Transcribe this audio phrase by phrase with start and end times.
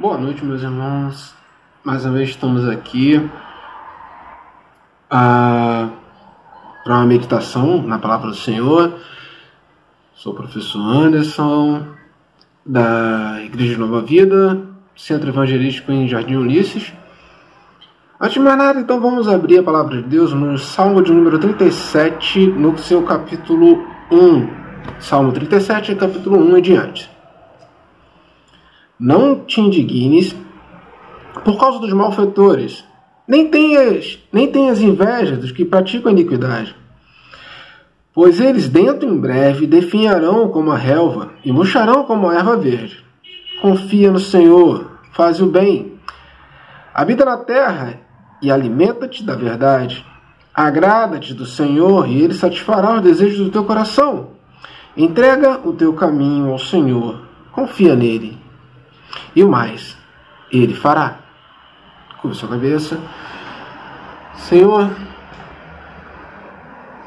[0.00, 1.34] Boa noite, meus irmãos.
[1.82, 3.20] Mais uma vez estamos aqui
[5.10, 5.88] ah,
[6.84, 8.94] para uma meditação na palavra do Senhor.
[10.14, 11.84] Sou o professor Anderson,
[12.64, 14.60] da Igreja Nova Vida,
[14.94, 16.92] Centro Evangelístico em Jardim Ulisses.
[18.20, 21.40] Antes de mais nada, então vamos abrir a palavra de Deus no Salmo de número
[21.40, 24.48] 37, no seu capítulo 1.
[25.00, 27.17] Salmo 37, capítulo 1 e diante.
[29.00, 30.34] Não te indignes
[31.44, 32.84] por causa dos malfeitores,
[33.28, 36.74] nem tenhas, nem tenhas inveja dos que praticam a iniquidade.
[38.12, 43.04] Pois eles dentro em breve definharão como a relva e murcharão como a erva verde.
[43.62, 45.92] Confia no Senhor, faz o bem.
[46.92, 48.00] Habita na terra
[48.42, 50.04] e alimenta-te da verdade.
[50.52, 54.30] Agrada-te do Senhor e ele satisfará os desejos do teu coração.
[54.96, 58.47] Entrega o teu caminho ao Senhor, confia nele
[59.34, 59.96] e o mais,
[60.50, 61.18] Ele fará.
[62.20, 62.98] Curva sua cabeça.
[64.34, 64.90] Senhor,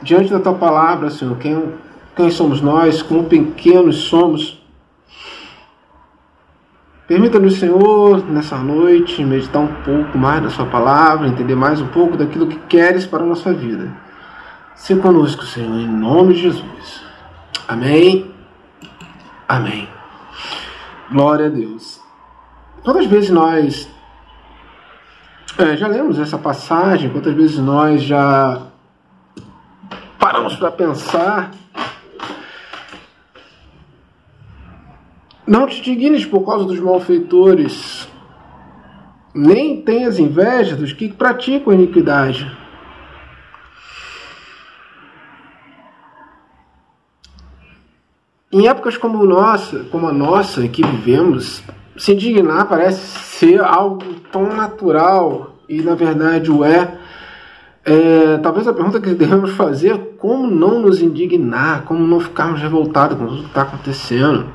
[0.01, 1.73] diante da tua palavra, Senhor, quem,
[2.15, 4.59] quem somos nós, quão pequenos somos.
[7.07, 12.15] Permita-nos, Senhor, nessa noite, meditar um pouco mais da Sua palavra, entender mais um pouco
[12.15, 13.91] daquilo que queres para a nossa vida.
[14.75, 17.03] Se conosco, Senhor, em nome de Jesus.
[17.67, 18.31] Amém.
[19.47, 19.89] Amém.
[21.11, 22.00] Glória a Deus.
[22.83, 23.87] Quantas vezes nós
[25.55, 28.67] é, já lemos essa passagem, quantas vezes nós já
[30.17, 31.51] paramos para pensar.
[35.45, 38.07] Não te dignes por causa dos malfeitores,
[39.35, 42.49] nem tenhas inveja dos que praticam iniquidade.
[48.51, 51.63] Em épocas como nossa, como a nossa, em que vivemos,
[51.97, 52.99] se indignar parece
[53.37, 56.97] ser algo tão natural e na verdade o é.
[57.85, 58.37] é.
[58.37, 63.17] talvez a pergunta que devemos fazer é como não nos indignar, como não ficarmos revoltados
[63.17, 64.45] com tudo que está acontecendo.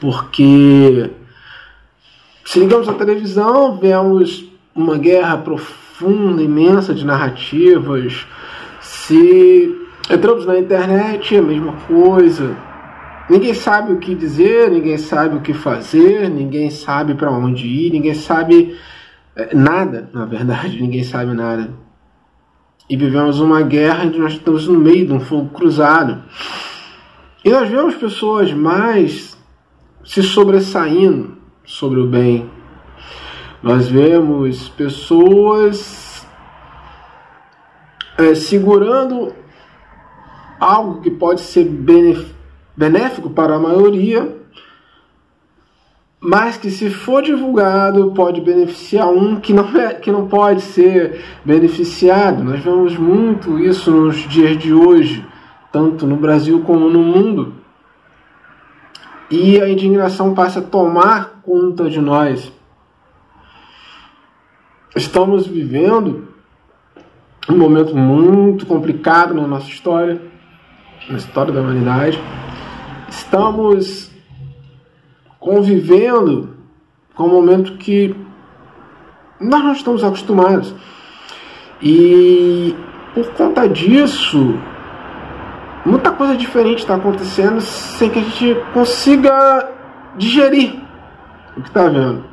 [0.00, 1.10] Porque
[2.44, 8.26] se ligamos à televisão, vemos uma guerra profunda, imensa de narrativas.
[8.80, 12.56] Se entramos na internet, é a mesma coisa
[13.30, 17.92] Ninguém sabe o que dizer, ninguém sabe o que fazer, ninguém sabe para onde ir,
[17.92, 18.76] ninguém sabe
[19.36, 21.72] é, nada, na verdade, ninguém sabe nada.
[22.88, 26.24] E vivemos uma guerra onde nós estamos no meio de um fogo cruzado.
[27.44, 29.38] E nós vemos pessoas mais
[30.04, 32.50] se sobressaindo sobre o bem.
[33.62, 36.26] Nós vemos pessoas
[38.18, 39.32] é, segurando
[40.58, 42.39] algo que pode ser beneficioso
[42.80, 44.38] benéfico para a maioria,
[46.18, 51.22] mas que se for divulgado pode beneficiar um que não, é, que não pode ser
[51.44, 52.42] beneficiado.
[52.42, 55.26] Nós vemos muito isso nos dias de hoje,
[55.70, 57.54] tanto no Brasil como no mundo.
[59.30, 62.50] E a indignação passa a tomar conta de nós.
[64.96, 66.28] Estamos vivendo
[67.46, 70.20] um momento muito complicado na nossa história,
[71.10, 72.18] na história da humanidade
[73.10, 74.10] estamos
[75.38, 76.56] convivendo
[77.14, 78.14] com um momento que
[79.40, 80.74] nós não estamos acostumados.
[81.82, 82.74] E
[83.14, 84.54] por conta disso,
[85.84, 89.70] muita coisa diferente está acontecendo sem que a gente consiga
[90.16, 90.74] digerir
[91.56, 92.24] o que está vendo.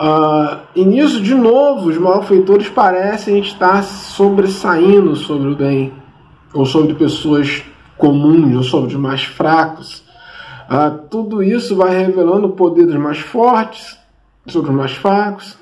[0.00, 5.92] Uh, e nisso, de novo, os malfeitores parecem estar sobressaindo sobre o bem,
[6.52, 7.62] ou sobre pessoas
[8.02, 10.02] comuns ou sobre os mais fracos.
[10.68, 13.96] Ah, tudo isso vai revelando o poder dos mais fortes
[14.48, 15.56] sobre os mais fracos.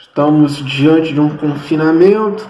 [0.00, 2.48] Estamos diante de um confinamento,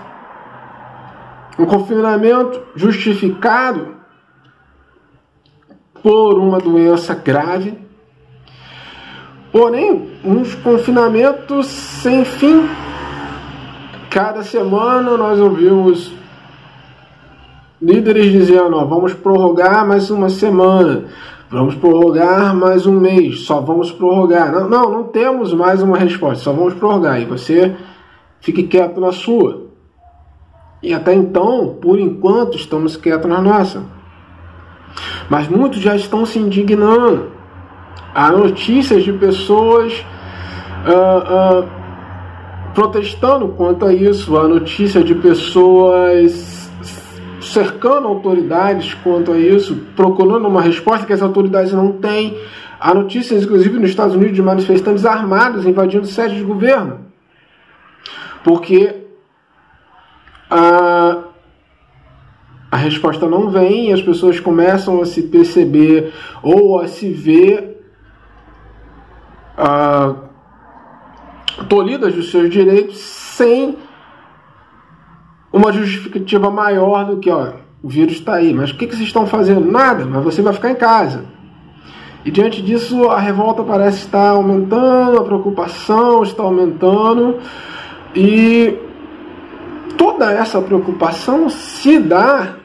[1.58, 3.96] um confinamento justificado
[6.00, 7.76] por uma doença grave,
[9.50, 12.68] porém, uns confinamentos sem fim.
[14.08, 16.14] Cada semana nós ouvimos
[17.80, 21.04] líderes dizendo: ó, vamos prorrogar mais uma semana,
[21.50, 24.52] vamos prorrogar mais um mês, só vamos prorrogar.
[24.52, 27.20] Não, não, não temos mais uma resposta, só vamos prorrogar.
[27.20, 27.74] E você
[28.40, 29.66] fique quieto na sua.
[30.82, 33.82] E até então, por enquanto, estamos quietos na nossa.
[35.28, 37.32] Mas muitos já estão se indignando.
[38.14, 40.04] Há notícias de pessoas
[40.86, 41.68] uh, uh,
[42.72, 44.36] protestando quanto a isso.
[44.38, 46.55] Há notícia de pessoas
[47.56, 52.38] cercando autoridades quanto a isso, procurando uma resposta que as autoridades não têm.
[52.78, 57.06] Há notícias, inclusive, nos Estados Unidos, de manifestantes armados invadindo sedes de governo.
[58.44, 59.06] Porque
[60.50, 61.22] a,
[62.70, 66.12] a resposta não vem e as pessoas começam a se perceber
[66.42, 67.80] ou a se ver
[69.56, 70.14] uh,
[71.70, 73.78] tolhidas dos seus direitos sem
[75.56, 79.06] uma justificativa maior do que, ó, o vírus está aí, mas o que, que vocês
[79.06, 79.70] estão fazendo?
[79.70, 81.24] Nada, mas você vai ficar em casa.
[82.24, 87.38] E diante disso, a revolta parece estar aumentando, a preocupação está aumentando,
[88.14, 88.76] e
[89.96, 92.56] toda essa preocupação se dá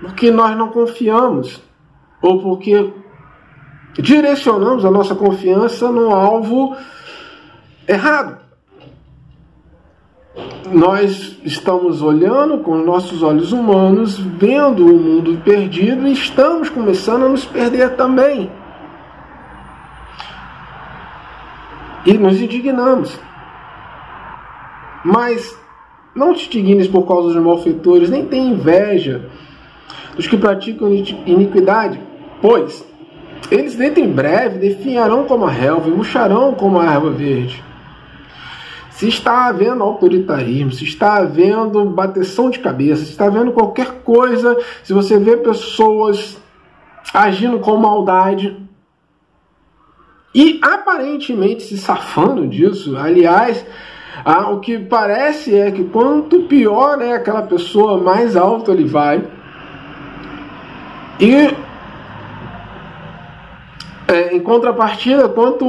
[0.00, 1.62] porque nós não confiamos,
[2.20, 2.92] ou porque
[3.94, 6.74] direcionamos a nossa confiança no alvo
[7.86, 8.49] errado.
[10.72, 17.24] Nós estamos olhando com os nossos olhos humanos, vendo o mundo perdido e estamos começando
[17.24, 18.48] a nos perder também.
[22.06, 23.18] E nos indignamos.
[25.04, 25.58] Mas
[26.14, 29.28] não te indignes por causa dos malfeitores, nem tenha inveja
[30.14, 32.00] dos que praticam iniquidade,
[32.40, 32.86] pois
[33.50, 37.69] eles dentro em breve definharão como a relva e murcharão como a erva verde.
[39.00, 44.58] Se está havendo autoritarismo, se está havendo bateção de cabeça, se está havendo qualquer coisa,
[44.82, 46.38] se você vê pessoas
[47.14, 48.62] agindo com maldade
[50.34, 53.64] e aparentemente se safando disso, aliás,
[54.22, 59.26] ah, o que parece é que quanto pior é aquela pessoa, mais alto ele vai.
[61.18, 61.56] E
[64.06, 65.64] é, em contrapartida, quanto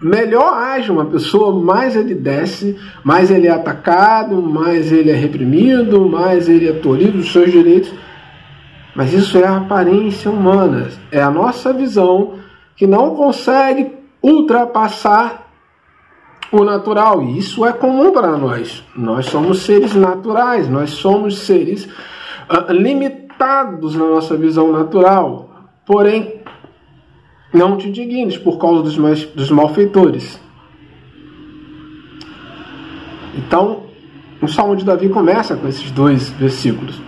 [0.00, 6.08] melhor age uma pessoa, mais ele desce, mais ele é atacado, mais ele é reprimido,
[6.08, 7.92] mais ele é tolhido dos seus direitos.
[8.94, 12.34] Mas isso é a aparência humana, é a nossa visão
[12.76, 15.46] que não consegue ultrapassar
[16.50, 17.22] o natural.
[17.22, 18.84] E isso é comum para nós.
[18.96, 25.50] Nós somos seres naturais, nós somos seres uh, limitados na nossa visão natural.
[25.84, 26.35] Porém,
[27.56, 30.38] não te indignes por causa dos, dos malfeitores.
[33.34, 33.84] Então,
[34.40, 37.00] o Salmo de Davi começa com esses dois versículos,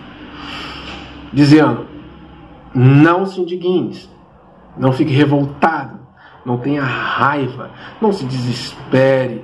[1.31, 1.85] dizendo:
[2.73, 4.09] Não se indignes,
[4.75, 5.99] não fique revoltado,
[6.43, 7.69] não tenha raiva,
[8.01, 9.43] não se desespere,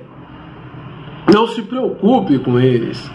[1.32, 3.08] não se preocupe com eles,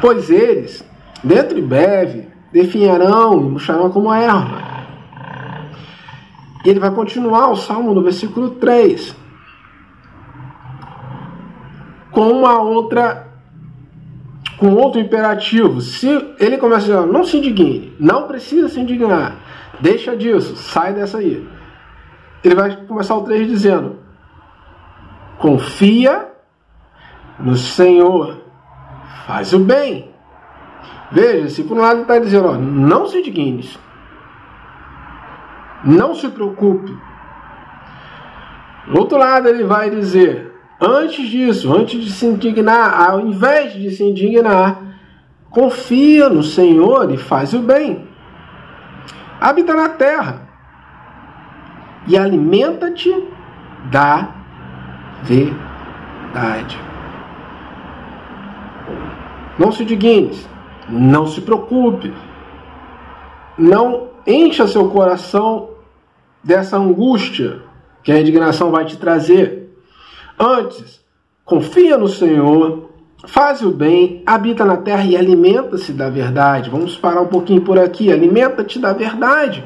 [0.00, 0.82] pois eles,
[1.22, 4.71] dentro de breve, definharão e murcharão como erva
[6.64, 9.16] e ele vai continuar o salmo no versículo 3
[12.12, 13.28] com uma outra
[14.58, 15.80] com outro imperativo.
[15.80, 19.36] Se ele começa dizendo, não se indigne, não precisa se indignar,
[19.80, 21.44] deixa disso, sai dessa aí.
[22.44, 23.98] Ele vai começar o 3 dizendo:
[25.38, 26.28] confia
[27.40, 28.42] no Senhor,
[29.26, 30.12] faz o bem.
[31.10, 33.78] Veja, se por um lado está dizendo, ó, não se indignes,
[35.84, 36.96] não se preocupe.
[38.86, 43.90] Do outro lado, ele vai dizer: antes disso, antes de se indignar, ao invés de
[43.90, 44.80] se indignar,
[45.50, 48.08] confia no Senhor e faz o bem.
[49.40, 50.48] Habita na terra
[52.06, 53.12] e alimenta-te
[53.90, 54.28] da
[55.22, 56.78] verdade.
[59.58, 60.48] Não se dignes,
[60.88, 62.12] não se preocupe,
[63.58, 65.71] não encha seu coração
[66.42, 67.62] dessa angústia
[68.02, 69.70] que a indignação vai te trazer.
[70.38, 71.00] Antes,
[71.44, 72.90] confia no Senhor,
[73.26, 76.70] faz o bem, habita na terra e alimenta-se da verdade.
[76.70, 78.10] Vamos parar um pouquinho por aqui.
[78.12, 79.64] Alimenta-te da verdade.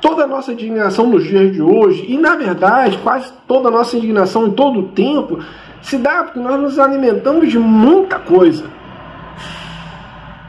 [0.00, 3.96] Toda a nossa indignação nos dias de hoje, e na verdade, quase toda a nossa
[3.96, 5.40] indignação em todo o tempo,
[5.82, 8.64] se dá porque nós nos alimentamos de muita coisa.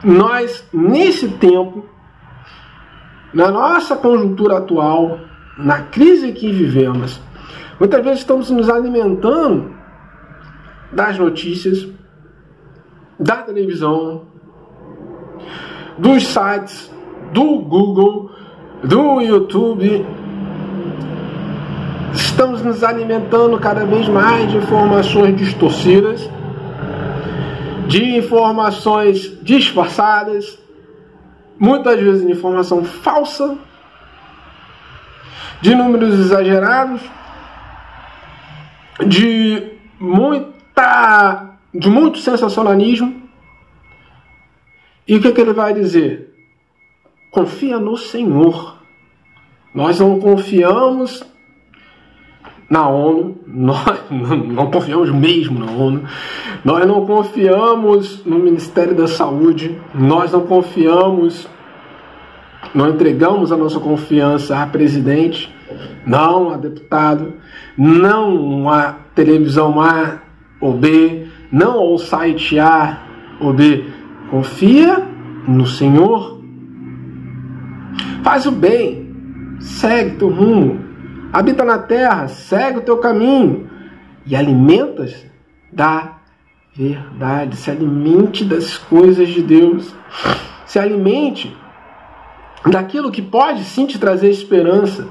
[0.03, 1.85] Nós, nesse tempo,
[3.33, 5.19] na nossa conjuntura atual,
[5.57, 7.21] na crise que vivemos,
[7.79, 9.73] muitas vezes estamos nos alimentando
[10.91, 11.87] das notícias,
[13.19, 14.23] da televisão,
[15.97, 16.91] dos sites,
[17.31, 18.31] do Google,
[18.83, 20.05] do YouTube.
[22.13, 26.29] Estamos nos alimentando cada vez mais de informações distorcidas,
[27.87, 30.60] de informações disfarçadas,
[31.61, 33.55] muitas vezes de informação falsa,
[35.61, 37.01] de números exagerados,
[39.05, 43.21] de muita de muito sensacionalismo
[45.07, 46.33] E o que, que ele vai dizer?
[47.29, 48.77] Confia no Senhor.
[49.73, 51.23] Nós não confiamos
[52.71, 56.03] na ONU, nós não confiamos mesmo na ONU,
[56.63, 61.49] nós não confiamos no Ministério da Saúde, nós não confiamos,
[62.73, 65.53] não entregamos a nossa confiança a presidente,
[66.07, 67.33] não a deputado,
[67.77, 70.19] não a televisão A
[70.61, 73.01] ou B, não ao site A
[73.41, 73.83] ou B.
[74.29, 75.05] Confia
[75.45, 76.39] no Senhor.
[78.23, 79.13] Faz o bem,
[79.59, 80.90] segue teu rumo,
[81.31, 83.69] habita na terra, segue o teu caminho
[84.25, 85.25] e alimentas
[85.71, 86.17] da
[86.75, 87.55] verdade.
[87.55, 89.93] Se alimente das coisas de Deus.
[90.65, 91.55] Se alimente
[92.65, 95.07] daquilo que pode sim te trazer esperança,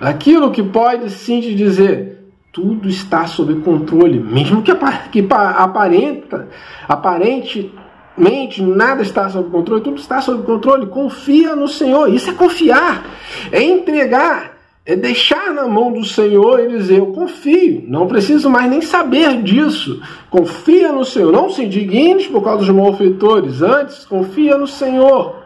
[0.00, 2.14] daquilo que pode sim te dizer
[2.54, 4.72] tudo está sob controle, mesmo que,
[5.10, 6.48] que aparenta,
[6.86, 10.86] aparentemente nada está sob controle, tudo está sob controle.
[10.86, 12.08] Confia no Senhor.
[12.14, 13.04] Isso é confiar,
[13.50, 14.53] é entregar,
[14.86, 19.42] é deixar na mão do Senhor e dizer: Eu confio, não preciso mais nem saber
[19.42, 20.02] disso.
[20.30, 21.32] Confia no Senhor.
[21.32, 25.42] Não se indignes por causa dos malfeitores, antes confia no Senhor.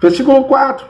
[0.00, 0.86] Versículo 4.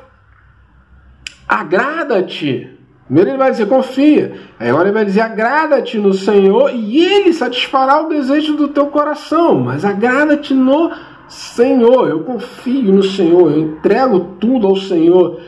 [1.48, 2.72] Agrada-te
[3.12, 7.30] Primeiro ele vai dizer confia, aí agora ele vai dizer agrada-te no Senhor e ele
[7.34, 10.90] satisfará o desejo do teu coração, mas agrada-te no
[11.28, 12.08] Senhor.
[12.08, 15.42] Eu confio no Senhor, eu entrego tudo ao Senhor.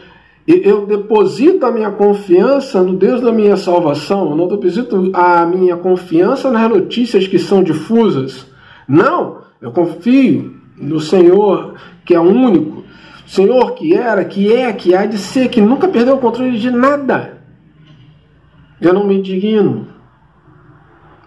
[0.47, 5.75] Eu deposito a minha confiança no Deus da minha salvação, eu não deposito a minha
[5.75, 8.47] confiança nas notícias que são difusas.
[8.87, 11.75] Não, eu confio no Senhor
[12.05, 12.85] que é único,
[13.27, 16.71] Senhor que era, que é, que há de ser, que nunca perdeu o controle de
[16.71, 17.43] nada.
[18.79, 19.89] Eu não me indigno.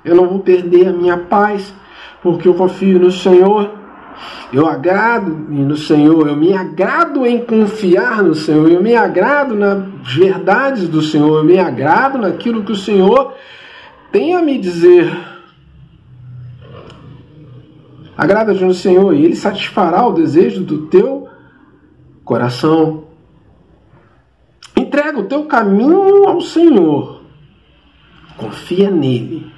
[0.05, 1.74] Eu não vou perder a minha paz,
[2.21, 3.76] porque eu confio no Senhor.
[4.51, 10.13] Eu agrado no Senhor, eu me agrado em confiar no Senhor, eu me agrado nas
[10.13, 13.33] verdades do Senhor, eu me agrado naquilo que o Senhor
[14.12, 15.12] tem a me dizer.
[18.17, 21.27] Agrada-te no Senhor e Ele satisfará o desejo do teu
[22.24, 23.05] coração.
[24.75, 27.17] Entrega o teu caminho ao Senhor
[28.38, 29.51] confia nele.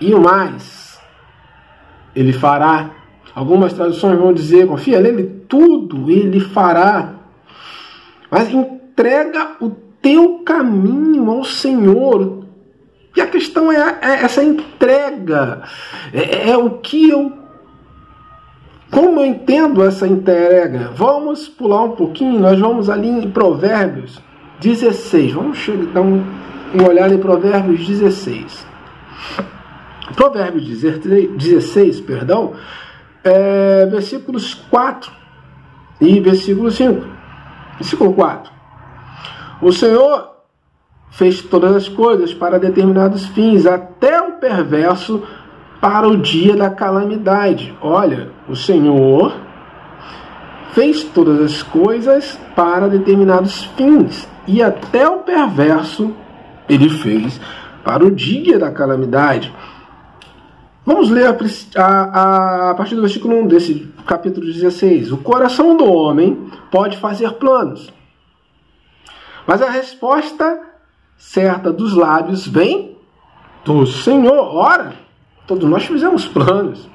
[0.00, 1.00] E o mais,
[2.14, 2.90] ele fará.
[3.34, 7.14] Algumas traduções vão dizer: confia nele, tudo ele fará.
[8.30, 9.70] Mas entrega o
[10.00, 12.44] teu caminho ao Senhor.
[13.14, 15.62] E a questão é, é essa entrega.
[16.12, 17.32] É, é, o que eu.
[18.90, 20.90] Como eu entendo essa entrega?
[20.94, 24.20] Vamos pular um pouquinho, nós vamos ali em Provérbios
[24.60, 25.32] 16.
[25.32, 25.58] Vamos
[25.94, 26.22] dar um
[26.74, 28.66] uma olhada em Provérbios 16.
[30.16, 32.54] Provérbios 16, perdão,
[33.24, 35.12] é, versículos 4
[36.00, 37.06] e versículo 5.
[37.78, 38.52] Versículo 4.
[39.60, 40.32] O Senhor
[41.10, 45.22] fez todas as coisas para determinados fins, até o perverso
[45.80, 47.76] para o dia da calamidade.
[47.80, 49.34] Olha, o Senhor
[50.72, 56.14] fez todas as coisas para determinados fins, e até o perverso
[56.68, 57.40] ele fez
[57.84, 59.52] para o dia da calamidade.
[60.84, 61.36] Vamos ler a,
[61.80, 65.12] a, a, partir do versículo 1 desse capítulo 16.
[65.12, 67.92] O coração do homem pode fazer planos,
[69.46, 70.60] mas a resposta
[71.16, 72.96] certa dos lábios vem
[73.64, 74.56] do Senhor.
[74.56, 74.94] Ora,
[75.46, 76.90] todos nós fizemos planos.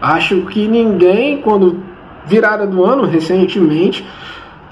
[0.00, 1.82] Acho que ninguém, quando
[2.24, 4.02] virada do ano recentemente,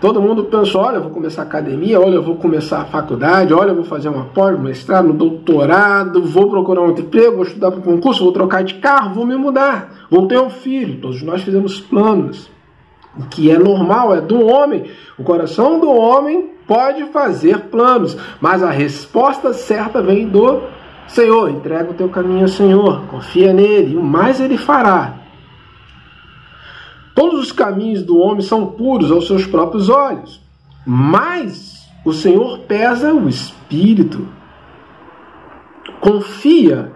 [0.03, 3.55] Todo mundo pensou, olha, eu vou começar a academia, olha, eu vou começar a faculdade,
[3.55, 7.45] olha, eu vou fazer uma pós, mestrado, um doutorado, vou procurar um outro emprego, vou
[7.45, 11.01] estudar para o concurso, vou trocar de carro, vou me mudar, vou ter um filho.
[11.01, 12.51] Todos nós fizemos planos.
[13.17, 14.87] O que é normal, é do homem.
[15.17, 20.63] O coração do homem pode fazer planos, mas a resposta certa vem do
[21.07, 21.49] Senhor.
[21.49, 25.22] Entrega o teu caminho ao Senhor, confia nele, e o mais ele fará.
[27.15, 30.41] Todos os caminhos do homem são puros aos seus próprios olhos,
[30.87, 34.27] mas o Senhor pesa o espírito.
[36.01, 36.93] Confia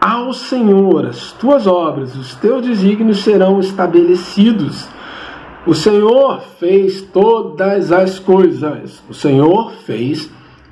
[0.00, 4.88] ao Senhor as tuas obras, os teus desígnios serão estabelecidos.
[5.66, 9.02] O Senhor fez todas as coisas.
[9.08, 10.30] O Senhor fez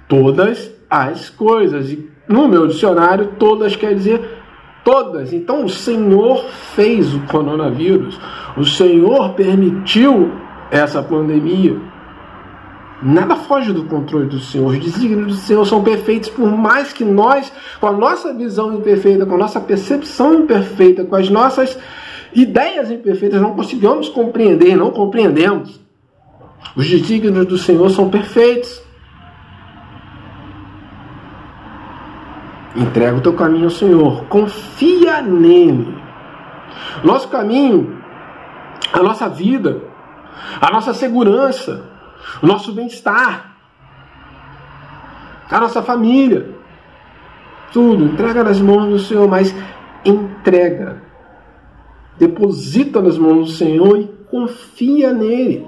[0.09, 1.91] todas as coisas.
[1.91, 4.44] E no meu dicionário, todas quer dizer
[4.85, 5.33] todas.
[5.33, 8.21] Então o Senhor fez o coronavírus,
[8.57, 10.31] o Senhor permitiu
[10.71, 11.77] essa pandemia.
[13.03, 14.69] Nada foge do controle do Senhor.
[14.69, 19.27] Os desígnios do Senhor são perfeitos, por mais que nós, com a nossa visão imperfeita,
[19.27, 21.77] com a nossa percepção imperfeita, com as nossas
[22.35, 25.81] ideias imperfeitas, não conseguimos compreender, não compreendemos.
[26.77, 28.84] Os desígnios do Senhor são perfeitos.
[32.77, 35.97] Entrega o teu caminho ao Senhor, confia nele.
[37.05, 37.99] Nosso caminho,
[38.93, 39.83] a nossa vida,
[40.61, 41.85] a nossa segurança,
[42.43, 43.57] o nosso bem-estar,
[45.51, 46.55] a nossa família,
[47.73, 49.55] tudo, entrega nas mãos do Senhor, mas
[50.05, 51.03] entrega,
[52.19, 55.67] deposita nas mãos do Senhor e confia nele.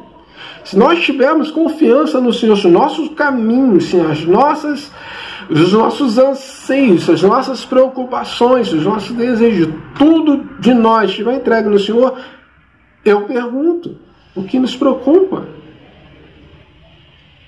[0.64, 4.92] Se nós tivermos confiança no Senhor, se os nossos caminhos, se as nossas
[5.48, 11.78] os nossos anseios, as nossas preocupações, os nossos desejos, tudo de nós estiver entregue no
[11.78, 12.18] Senhor,
[13.04, 13.96] eu pergunto,
[14.34, 15.46] o que nos preocupa?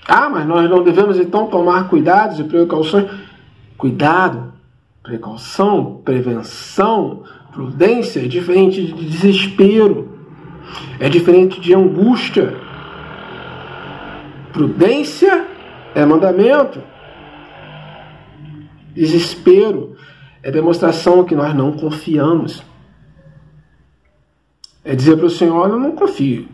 [0.07, 3.05] Ah, mas nós não devemos então tomar cuidados e precauções.
[3.77, 4.53] Cuidado,
[5.03, 10.17] precaução, prevenção, prudência é diferente de desespero,
[10.99, 12.55] é diferente de angústia.
[14.51, 15.45] Prudência
[15.93, 16.81] é mandamento.
[18.93, 19.95] Desespero
[20.41, 22.63] é demonstração que nós não confiamos.
[24.83, 26.47] É dizer para o Senhor: eu não confio.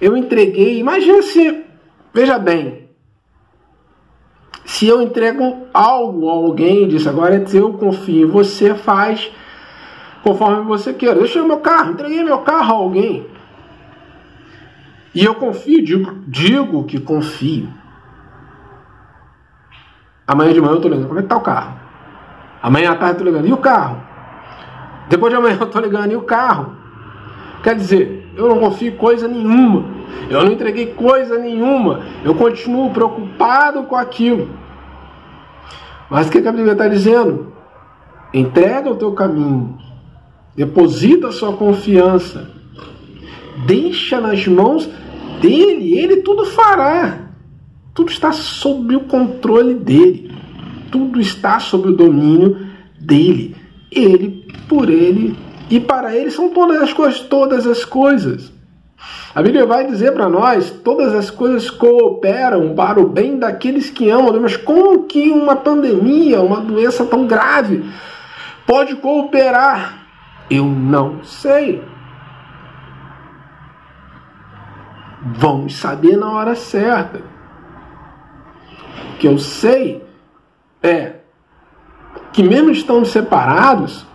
[0.00, 0.78] Eu entreguei.
[0.78, 1.64] Imagina se,
[2.12, 2.86] veja bem,
[4.64, 9.30] se eu entrego algo a alguém diz: agora eu confio, você faz
[10.22, 11.14] conforme você quer.
[11.14, 13.26] Deixa meu carro, entreguei meu carro a alguém.
[15.14, 17.68] E eu confio, digo, digo que confio.
[20.26, 21.74] Amanhã de manhã eu tô ligando, como é que tá o carro?
[22.62, 24.02] Amanhã à tarde eu tô ligando, e o carro?
[25.08, 26.74] Depois de amanhã eu tô ligando, e o carro?
[27.62, 29.84] Quer dizer, eu não confio em coisa nenhuma.
[30.28, 32.02] Eu não entreguei coisa nenhuma.
[32.24, 34.48] Eu continuo preocupado com aquilo.
[36.10, 37.52] Mas o que a Bíblia está dizendo?
[38.32, 39.78] Entrega o teu caminho.
[40.54, 42.50] Deposita a sua confiança.
[43.64, 44.88] Deixa nas mãos
[45.40, 45.98] dele.
[45.98, 47.25] Ele tudo fará.
[47.96, 50.30] Tudo está sob o controle dele.
[50.92, 52.68] Tudo está sob o domínio
[53.00, 53.56] dele.
[53.90, 55.34] Ele, por ele
[55.70, 58.52] e para ele são todas as coisas, todas as coisas.
[59.34, 64.10] A Bíblia vai dizer para nós, todas as coisas cooperam para o bem daqueles que
[64.10, 67.82] amam, mas como que uma pandemia, uma doença tão grave
[68.66, 70.06] pode cooperar?
[70.50, 71.82] Eu não sei.
[75.22, 77.35] Vamos saber na hora certa
[79.18, 80.04] que eu sei
[80.82, 81.16] é
[82.32, 84.06] que mesmo estando separados,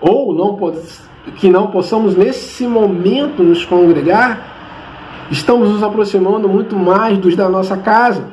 [0.00, 0.58] ou não
[1.36, 7.76] que não possamos nesse momento nos congregar, estamos nos aproximando muito mais dos da nossa
[7.76, 8.26] casa.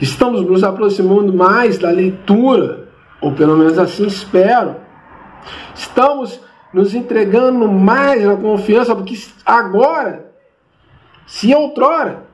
[0.00, 2.88] Estamos nos aproximando mais da leitura,
[3.20, 4.76] ou pelo menos assim espero.
[5.74, 6.40] Estamos
[6.72, 10.32] nos entregando mais na confiança, porque agora,
[11.26, 12.26] se outrora,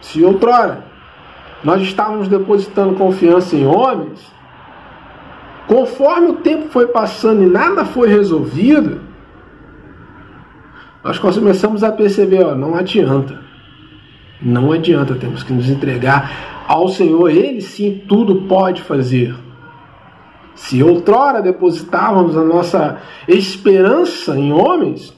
[0.00, 0.87] se outrora,
[1.62, 4.32] nós estávamos depositando confiança em homens,
[5.66, 9.00] conforme o tempo foi passando e nada foi resolvido,
[11.02, 13.40] nós começamos a perceber, ó, não adianta.
[14.40, 19.34] Não adianta, temos que nos entregar ao Senhor, Ele sim tudo pode fazer.
[20.54, 25.16] Se outrora depositávamos a nossa esperança em homens,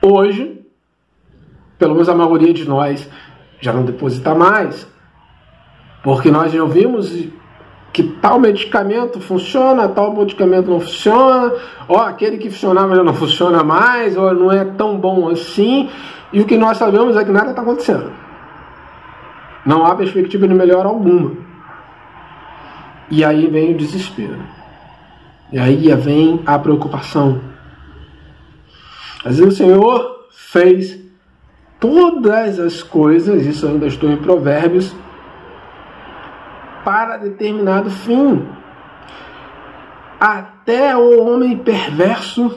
[0.00, 0.64] hoje,
[1.78, 3.08] pelo menos a maioria de nós,
[3.62, 4.86] já não deposita mais.
[6.02, 7.28] Porque nós já ouvimos
[7.92, 11.52] que tal medicamento funciona, tal medicamento não funciona,
[11.88, 15.90] ó, aquele que funcionava já não funciona mais, ou não é tão bom assim,
[16.32, 18.10] e o que nós sabemos é que nada está acontecendo.
[19.64, 21.32] Não há perspectiva de melhora alguma.
[23.10, 24.38] E aí vem o desespero.
[25.52, 27.40] E aí vem a preocupação.
[29.22, 31.01] Vezes o Senhor fez
[31.82, 34.94] todas as coisas, isso ainda estou em Provérbios,
[36.84, 38.46] para determinado fim.
[40.20, 42.56] Até o homem perverso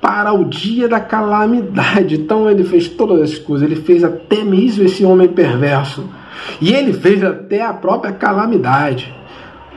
[0.00, 2.16] para o dia da calamidade.
[2.16, 6.10] Então ele fez todas as coisas, ele fez até mesmo esse homem perverso.
[6.60, 9.14] E ele fez até a própria calamidade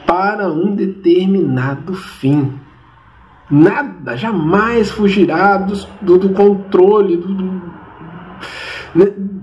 [0.08, 2.52] para um determinado fim.
[3.52, 7.73] Nada jamais fugirá do, do, do controle, do, do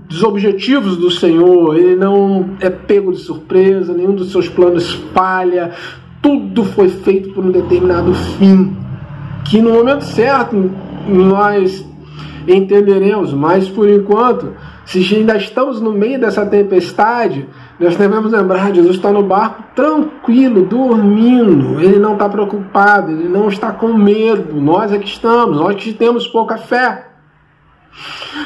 [0.07, 5.71] dos objetivos do Senhor, ele não é pego de surpresa, nenhum dos seus planos falha,
[6.21, 8.75] tudo foi feito por um determinado fim,
[9.45, 10.55] que no momento certo
[11.07, 11.85] nós
[12.47, 14.53] entenderemos, mas por enquanto
[14.91, 17.47] Se ainda estamos no meio dessa tempestade,
[17.79, 21.79] nós devemos lembrar: Jesus está no barco tranquilo, dormindo.
[21.79, 24.59] Ele não está preocupado, ele não está com medo.
[24.59, 27.10] Nós é que estamos, nós que temos pouca fé.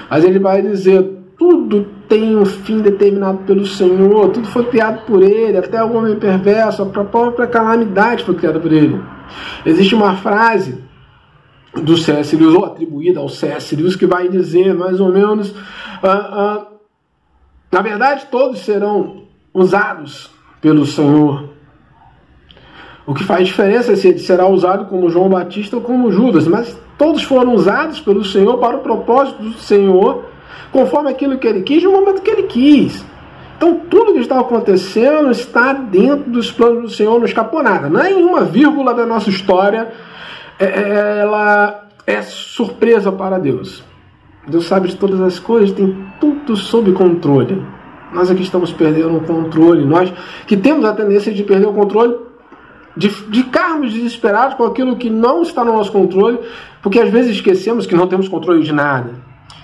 [0.09, 1.03] Mas ele vai dizer:
[1.37, 6.15] tudo tem um fim determinado pelo Senhor, tudo foi criado por Ele, até o homem
[6.15, 9.01] perverso, a própria calamidade foi criada por Ele.
[9.65, 10.83] Existe uma frase
[11.73, 12.35] do C.S.
[12.35, 13.75] Lewis, ou atribuída ao C.S.
[13.75, 15.53] Lewis, que vai dizer mais ou menos:
[16.01, 16.67] ah, ah,
[17.71, 20.29] na verdade, todos serão usados
[20.61, 21.49] pelo Senhor.
[23.05, 26.47] O que faz diferença é se ele será usado como João Batista ou como Judas,
[26.47, 30.25] mas todos foram usados pelo Senhor para o propósito do Senhor
[30.71, 33.05] conforme aquilo que ele quis, no momento que ele quis.
[33.57, 37.89] Então, tudo que está acontecendo está dentro dos planos do Senhor, não escapou nada.
[37.89, 39.93] Nenhuma vírgula da nossa história
[40.59, 43.83] é, é, ela é surpresa para Deus.
[44.47, 47.65] Deus sabe de todas as coisas, tem tudo sob controle.
[48.13, 49.85] Nós aqui estamos perdendo o controle.
[49.85, 50.13] Nós
[50.45, 52.15] que temos a tendência de perder o controle,
[52.95, 56.39] de, ficarmos desesperados com aquilo que não está no nosso controle,
[56.81, 59.11] porque às vezes esquecemos que não temos controle de nada.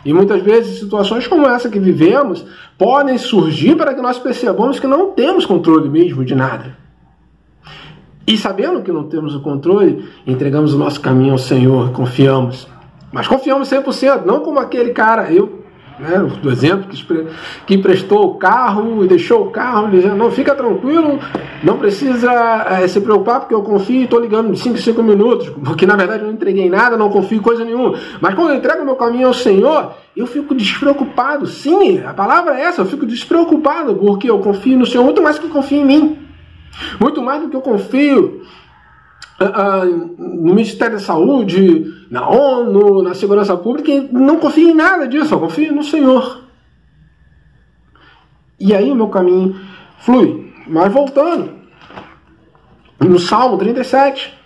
[0.03, 2.45] E muitas vezes situações como essa que vivemos
[2.77, 6.77] podem surgir para que nós percebamos que não temos controle mesmo de nada.
[8.25, 12.67] E sabendo que não temos o controle, entregamos o nosso caminho ao Senhor, confiamos.
[13.11, 15.60] Mas confiamos 100%, não como aquele cara, eu
[16.01, 17.05] né, do exemplo, que,
[17.67, 21.19] que emprestou o carro e deixou o carro, dizendo, não, fica tranquilo,
[21.63, 22.31] não precisa
[22.69, 25.85] é, se preocupar, porque eu confio e estou ligando de 5 em 5 minutos, porque
[25.85, 27.97] na verdade eu não entreguei nada, não confio em coisa nenhuma.
[28.19, 31.45] Mas quando eu entrego meu caminho ao Senhor, eu fico despreocupado.
[31.45, 35.37] Sim, a palavra é essa, eu fico despreocupado, porque eu confio no Senhor muito mais
[35.37, 36.17] do que confio em mim.
[36.99, 38.41] Muito mais do que eu confio
[39.39, 45.33] uh, no Ministério da Saúde, na ONU, na segurança pública, não confio em nada disso,
[45.33, 46.43] eu confio no Senhor.
[48.59, 49.57] E aí o meu caminho
[49.99, 50.53] flui.
[50.67, 51.53] Mas voltando,
[52.99, 54.37] no Salmo 37,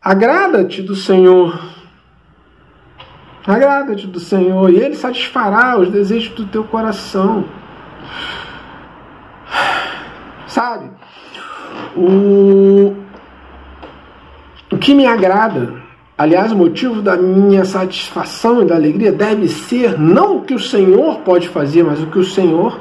[0.00, 1.60] agrada-te do Senhor,
[3.44, 7.44] agrada-te do Senhor, e Ele satisfará os desejos do teu coração.
[10.46, 10.92] Sabe?
[11.96, 12.96] O,
[14.70, 15.87] o que me agrada,
[16.18, 20.58] aliás, o motivo da minha satisfação e da alegria deve ser não o que o
[20.58, 22.78] Senhor pode fazer, mas o que o Senhor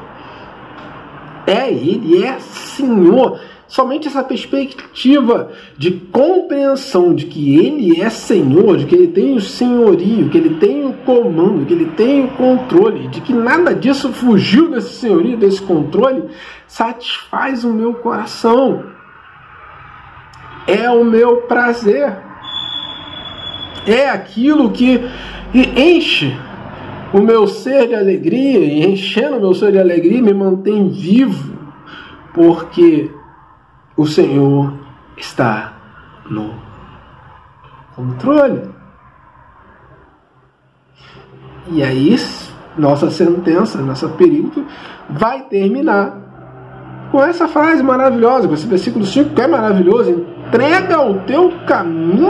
[1.45, 1.71] é.
[1.71, 3.39] Ele é Senhor.
[3.67, 9.41] Somente essa perspectiva de compreensão de que Ele é Senhor, de que Ele tem o
[9.41, 14.11] senhorio, que Ele tem o comando, que Ele tem o controle, de que nada disso
[14.13, 16.23] fugiu desse senhorio, desse controle,
[16.65, 18.97] satisfaz o meu coração
[20.67, 22.26] é o meu prazer.
[23.87, 25.01] É aquilo que
[25.53, 26.37] enche
[27.13, 31.57] o meu ser de alegria, e enchendo o meu ser de alegria, me mantém vivo,
[32.33, 33.09] porque
[33.95, 34.73] o Senhor
[35.15, 35.73] está
[36.29, 36.53] no
[37.95, 38.69] controle.
[41.69, 42.15] E aí,
[42.77, 44.65] nossa sentença, nossa período
[45.09, 46.27] vai terminar
[47.11, 50.25] com essa frase maravilhosa, com esse versículo 5 que é maravilhoso.
[50.47, 52.27] Entrega o teu caminho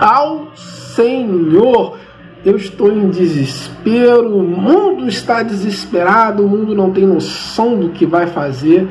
[0.00, 1.98] ao Senhor.
[2.44, 8.06] Eu estou em desespero, o mundo está desesperado, o mundo não tem noção do que
[8.06, 8.88] vai fazer,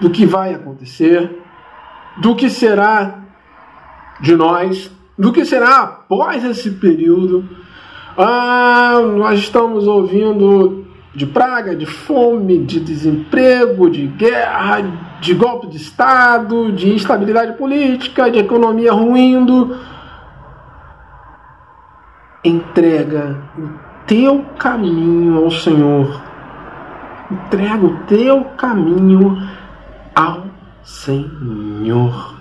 [0.00, 1.40] do que vai acontecer,
[2.20, 3.20] do que será
[4.20, 7.48] de nós, do que será após esse período.
[8.18, 10.84] Ah, nós estamos ouvindo
[11.14, 18.30] de praga, de fome, de desemprego, de guerra, de golpe de Estado, de instabilidade política,
[18.30, 19.76] de economia ruindo.
[22.42, 23.68] Entrega o
[24.06, 26.22] teu caminho ao Senhor.
[27.30, 29.36] Entrega o teu caminho
[30.14, 30.46] ao
[30.82, 32.34] Senhor.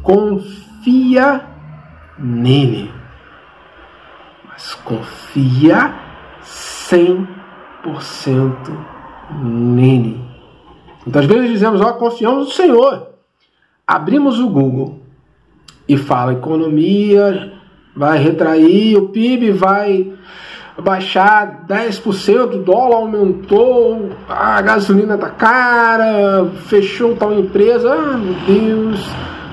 [0.00, 1.44] Confia
[2.16, 2.92] nele.
[4.48, 5.92] Mas confia
[6.42, 7.26] 100%
[9.42, 10.22] nele.
[11.06, 13.08] Então, às vezes dizemos, ó, confiamos no Senhor.
[13.86, 15.02] Abrimos o Google
[15.88, 17.53] e fala economia
[17.96, 20.12] vai retrair, o PIB vai
[20.78, 29.00] baixar 10%, o dólar aumentou, a gasolina tá cara, fechou tal empresa, ah meu Deus,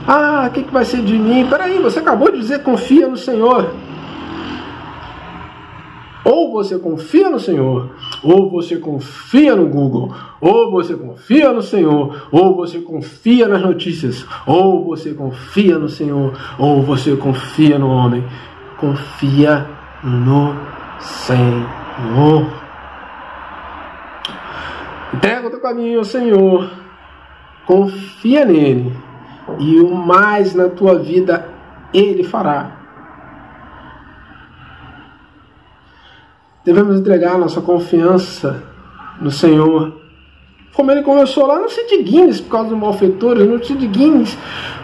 [0.08, 1.46] ah, o que, que vai ser de mim?
[1.48, 3.76] Peraí, você acabou de dizer confia no Senhor.
[6.24, 7.90] Ou você confia no Senhor,
[8.24, 14.26] ou você confia no Google, ou você confia no Senhor, ou você confia nas notícias,
[14.46, 18.24] ou você confia no Senhor, ou você confia no homem.
[18.78, 19.68] Confia
[20.04, 20.56] no
[21.00, 22.62] Senhor.
[25.14, 26.72] Entrega o teu caminho ao Senhor,
[27.66, 28.94] confia nele,
[29.60, 31.50] e o mais na tua vida
[31.94, 32.81] ele fará.
[36.64, 38.64] Devemos entregar nossa confiança
[39.20, 40.02] no Senhor
[40.74, 44.38] como ele começou lá, não se dignes por causa dos malfeitores, não se dignes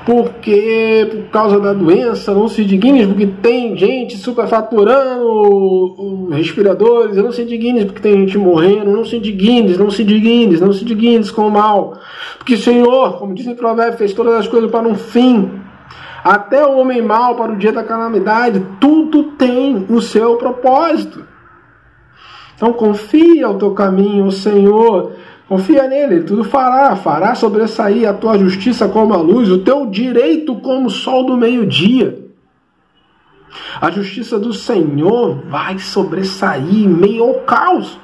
[0.06, 7.46] porque por causa da doença, não se dignes porque tem gente superfaturando respiradores, não se
[7.46, 11.48] dignes porque tem gente morrendo, não se dignes, não se dignes, não se dignes com
[11.48, 11.98] o mal.
[12.38, 15.50] Porque o Senhor, como diz em Provérbios, fez todas as coisas para um fim.
[16.24, 21.37] Até o homem mau para o dia da calamidade, tudo tem o seu propósito.
[22.58, 25.13] Então confia o teu caminho, o Senhor
[25.48, 29.86] Confia nele, ele tudo fará, fará sobressair a tua justiça como a luz, o teu
[29.86, 32.28] direito como o sol do meio-dia.
[33.80, 37.98] A justiça do Senhor vai sobressair em meio ao caos.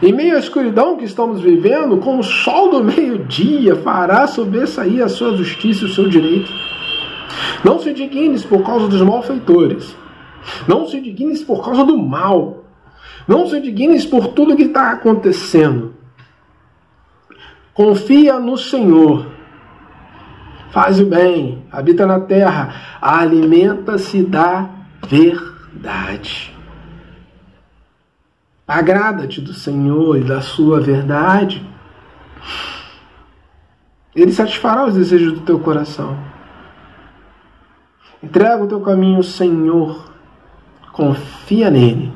[0.00, 5.08] Em meio à escuridão que estamos vivendo, como o sol do meio-dia, fará sobressair a
[5.08, 6.52] sua justiça e o seu direito.
[7.64, 9.96] Não se dignes por causa dos malfeitores.
[10.68, 12.63] Não se dignes por causa do mal.
[13.26, 15.94] Não se dignes por tudo que está acontecendo.
[17.72, 19.26] Confia no Senhor.
[20.70, 24.68] Faz o bem, habita na terra, alimenta-se da
[25.06, 26.52] verdade.
[28.66, 31.64] Agrada-te do Senhor e da sua verdade.
[34.14, 36.18] Ele satisfará os desejos do teu coração.
[38.22, 40.10] Entrega o teu caminho Senhor,
[40.92, 42.13] confia nele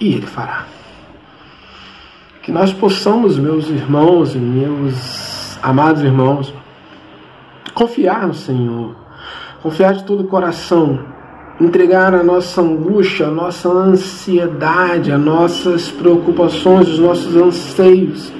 [0.00, 0.66] e ele fará.
[2.42, 6.52] Que nós possamos, meus irmãos e meus amados irmãos,
[7.74, 8.94] confiar no Senhor,
[9.62, 10.98] confiar de todo o coração,
[11.60, 18.32] entregar a nossa angústia, a nossa ansiedade, as nossas preocupações, os nossos anseios.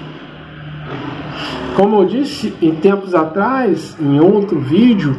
[1.76, 5.16] Como eu disse em tempos atrás, em outro vídeo,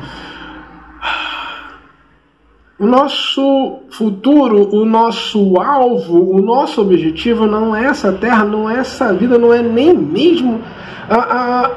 [2.87, 9.13] nosso futuro, o nosso alvo, o nosso objetivo não é essa terra, não é essa
[9.13, 10.61] vida, não é nem mesmo
[11.09, 11.71] a, a,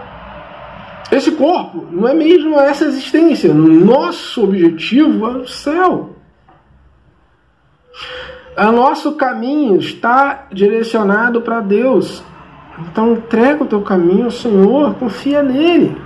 [1.10, 3.52] esse corpo, não é mesmo essa existência.
[3.52, 6.10] Nosso objetivo é o céu.
[8.56, 12.22] O nosso caminho está direcionado para Deus.
[12.78, 15.96] Então entrega o teu caminho ao Senhor, confia nele.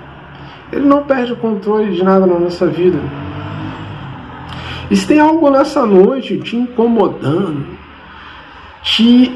[0.73, 2.99] Ele não perde o controle de nada na nossa vida.
[4.91, 7.67] E se tem algo nessa noite te incomodando,
[8.83, 9.33] te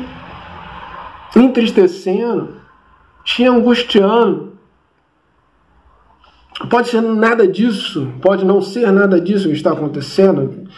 [1.34, 2.54] entristecendo,
[3.24, 4.52] te angustiando,
[6.68, 10.68] pode ser nada disso, pode não ser nada disso que está acontecendo,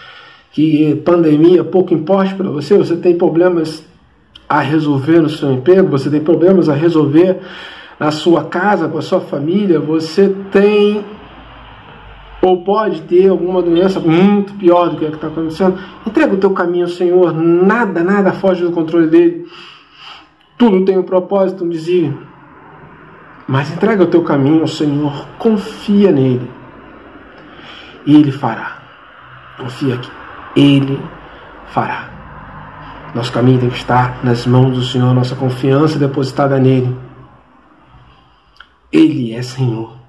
[0.52, 3.84] que pandemia pouco importa para você, você tem problemas
[4.48, 7.40] a resolver no seu emprego, você tem problemas a resolver
[7.98, 11.04] na sua casa, com a sua família, você tem
[12.42, 16.38] ou pode ter alguma doença muito pior do que a que está acontecendo, entrega o
[16.38, 19.46] teu caminho ao Senhor, nada, nada foge do controle dele.
[20.58, 22.26] Tudo tem um propósito, um desígnio.
[23.46, 26.50] Mas entrega o teu caminho ao Senhor, confia nele.
[28.04, 28.82] E ele fará.
[29.56, 30.10] Confia aqui.
[30.56, 31.00] Ele
[31.68, 32.10] fará.
[33.14, 36.96] Nosso caminho tem que estar nas mãos do Senhor, nossa confiança depositada nele.
[38.90, 40.01] Ele é Senhor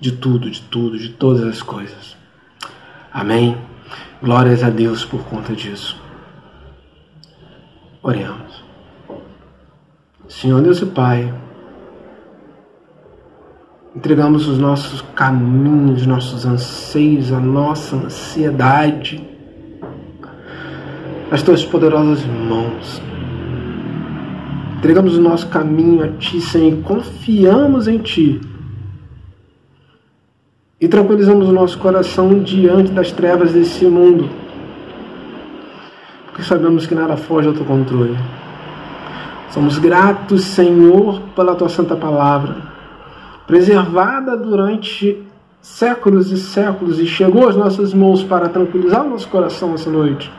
[0.00, 2.16] de tudo, de tudo, de todas as coisas.
[3.12, 3.56] Amém?
[4.22, 6.00] Glórias a Deus por conta disso.
[8.02, 8.64] Oremos.
[10.28, 11.32] Senhor Deus e Pai,
[13.94, 19.24] entregamos os nossos caminhos, nossos anseios, a nossa ansiedade
[21.30, 23.00] nas tuas poderosas mãos.
[24.78, 28.40] Entregamos o nosso caminho a Ti, Senhor, e confiamos em Ti
[30.84, 34.28] e tranquilizamos o nosso coração diante das trevas desse mundo,
[36.26, 38.14] porque sabemos que nada foge ao teu controle.
[39.48, 42.56] Somos gratos, Senhor, pela tua santa palavra,
[43.46, 45.22] preservada durante
[45.58, 50.30] séculos e séculos e chegou às nossas mãos para tranquilizar o nosso coração essa noite.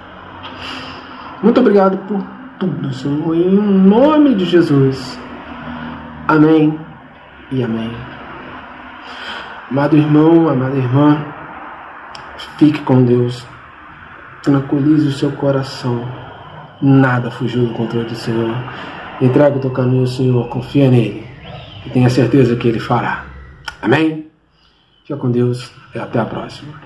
[1.41, 2.23] Muito obrigado por
[2.59, 5.19] tudo, Senhor, em nome de Jesus.
[6.27, 6.79] Amém
[7.51, 7.89] e amém.
[9.69, 11.25] Amado irmão, amada irmã,
[12.57, 13.45] fique com Deus.
[14.43, 16.07] Tranquilize o seu coração.
[16.81, 18.55] Nada fugiu do controle do Senhor.
[19.19, 21.25] Entrega o teu caminho ao Senhor, confia nele
[21.85, 23.25] e tenha certeza que ele fará.
[23.81, 24.27] Amém?
[25.03, 26.84] Fica com Deus e até a próxima.